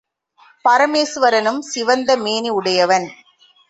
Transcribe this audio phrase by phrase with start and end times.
[0.65, 3.07] பரமேசுவரனும் சிவந்த மேனி உடையவன்.